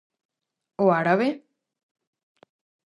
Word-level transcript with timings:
O 0.83 0.85
árabe? 1.01 1.29